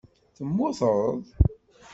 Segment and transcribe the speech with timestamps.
[0.35, 1.21] Temmuteḍ?